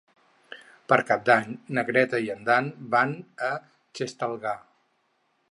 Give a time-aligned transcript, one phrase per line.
[0.93, 3.15] Per Cap d'Any na Greta i en Dan van
[3.51, 3.53] a
[4.01, 4.57] Xestalgar.